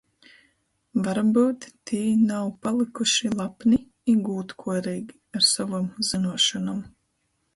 [1.07, 1.99] Varbyut tī
[2.29, 3.79] nav palykuši lapni
[4.13, 6.81] i gūdkuoreigi ar sovom zynuošonom?